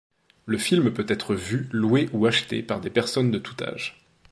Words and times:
Le 0.47 0.57
film 0.57 0.91
peut 0.91 1.05
être 1.07 1.35
vu, 1.35 1.67
loué 1.71 2.09
ou 2.11 2.25
acheté 2.25 2.63
par 2.63 2.81
des 2.81 2.89
personnes 2.89 3.29
de 3.29 3.37
tout 3.37 3.55
âge. 3.61 4.03